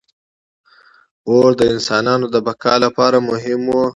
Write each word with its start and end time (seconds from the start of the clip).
•اور 1.29 1.49
د 1.59 1.61
انسانانو 1.73 2.25
د 2.33 2.35
بقا 2.47 2.73
لپاره 2.85 3.17
مهم 3.29 3.61
و. 3.67 3.73